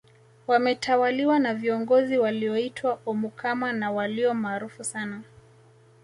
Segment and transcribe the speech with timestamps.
[0.47, 5.21] Wametawaliwa na viongozi walioitwa omukama na walio maarufu sana